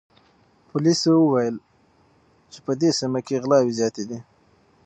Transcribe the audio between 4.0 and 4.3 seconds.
دي.